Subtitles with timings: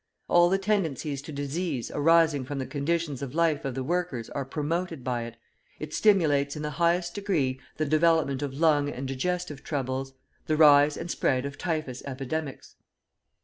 [0.27, 4.43] All the tendencies to disease arising from the conditions of life of the workers are
[4.45, 5.37] promoted by it,
[5.79, 10.13] it stimulates in the highest degree the development of lung and digestive troubles,
[10.47, 12.77] the rise and spread of typhus epidemics.